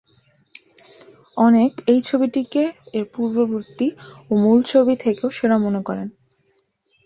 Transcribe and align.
অনেক 1.37 1.71
এই 1.87 1.99
ছবিটিকে 2.01 2.63
এর 2.93 3.05
পূর্ববর্তী 3.13 3.87
ও 4.29 4.33
মূল 4.35 4.59
ছবি 4.63 4.93
থেকেও 5.03 5.29
সেরা 5.29 5.57
মনে 5.57 5.81
করেন। 5.83 6.07